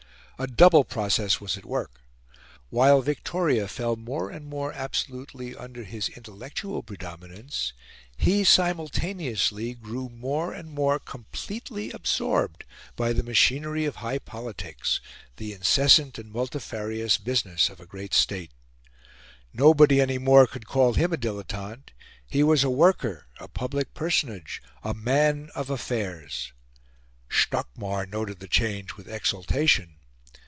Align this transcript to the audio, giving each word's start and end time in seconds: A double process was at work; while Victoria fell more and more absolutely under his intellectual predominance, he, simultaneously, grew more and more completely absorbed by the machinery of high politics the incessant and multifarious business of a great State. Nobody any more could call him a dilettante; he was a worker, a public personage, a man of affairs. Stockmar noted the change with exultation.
A 0.39 0.47
double 0.47 0.83
process 0.83 1.39
was 1.39 1.55
at 1.55 1.65
work; 1.67 2.01
while 2.71 3.03
Victoria 3.03 3.67
fell 3.67 3.95
more 3.95 4.31
and 4.31 4.47
more 4.47 4.73
absolutely 4.73 5.55
under 5.55 5.83
his 5.83 6.09
intellectual 6.09 6.81
predominance, 6.81 7.73
he, 8.17 8.43
simultaneously, 8.43 9.75
grew 9.75 10.09
more 10.09 10.51
and 10.51 10.71
more 10.71 10.97
completely 10.97 11.91
absorbed 11.91 12.63
by 12.95 13.13
the 13.13 13.21
machinery 13.21 13.85
of 13.85 13.97
high 13.97 14.17
politics 14.17 14.99
the 15.37 15.53
incessant 15.53 16.17
and 16.17 16.31
multifarious 16.31 17.19
business 17.19 17.69
of 17.69 17.79
a 17.79 17.85
great 17.85 18.15
State. 18.15 18.49
Nobody 19.53 20.01
any 20.01 20.17
more 20.17 20.47
could 20.47 20.65
call 20.65 20.93
him 20.95 21.13
a 21.13 21.17
dilettante; 21.17 21.91
he 22.25 22.41
was 22.41 22.63
a 22.63 22.69
worker, 22.71 23.27
a 23.39 23.47
public 23.47 23.93
personage, 23.93 24.59
a 24.81 24.95
man 24.95 25.51
of 25.53 25.69
affairs. 25.69 26.51
Stockmar 27.29 28.07
noted 28.07 28.39
the 28.39 28.47
change 28.47 28.95
with 28.97 29.07
exultation. 29.07 29.97